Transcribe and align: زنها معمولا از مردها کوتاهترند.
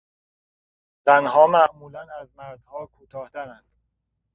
زنها 1.05 1.47
معمولا 1.47 2.07
از 2.21 2.27
مردها 2.35 2.85
کوتاهترند. 2.85 3.63